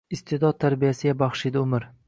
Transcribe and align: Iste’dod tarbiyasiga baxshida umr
Iste’dod 0.17 0.57
tarbiyasiga 0.63 1.15
baxshida 1.21 1.65
umr 1.69 1.91